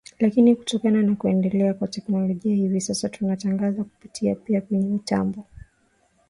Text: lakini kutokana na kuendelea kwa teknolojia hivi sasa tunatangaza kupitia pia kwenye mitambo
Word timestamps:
lakini 0.19 0.55
kutokana 0.55 1.01
na 1.01 1.15
kuendelea 1.15 1.73
kwa 1.73 1.87
teknolojia 1.87 2.55
hivi 2.55 2.81
sasa 2.81 3.09
tunatangaza 3.09 3.83
kupitia 3.83 4.35
pia 4.35 4.61
kwenye 4.61 4.87
mitambo 4.89 5.45